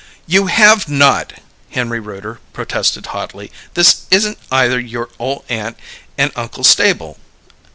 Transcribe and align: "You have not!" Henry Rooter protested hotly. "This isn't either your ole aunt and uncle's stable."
"You 0.25 0.47
have 0.47 0.89
not!" 0.89 1.33
Henry 1.69 1.99
Rooter 1.99 2.39
protested 2.53 3.05
hotly. 3.05 3.51
"This 3.75 4.07
isn't 4.09 4.39
either 4.51 4.79
your 4.79 5.09
ole 5.19 5.45
aunt 5.47 5.77
and 6.17 6.31
uncle's 6.35 6.69
stable." 6.69 7.19